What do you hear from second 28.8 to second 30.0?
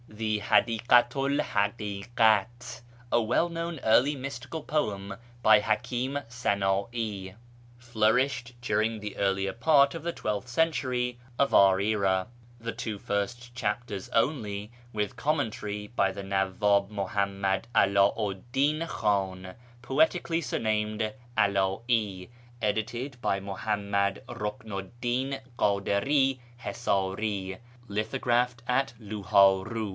Luht'iru.